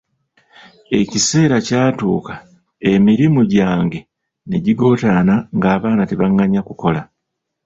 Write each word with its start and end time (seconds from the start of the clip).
Ekiseera 0.99 1.57
kyatuuka 1.67 2.33
emirimu 2.91 3.41
gyange 3.53 3.99
ne 4.47 4.57
gigootaana 4.65 5.35
ng'abaana 5.55 6.03
tebanganya 6.09 6.61
kukola. 6.67 7.01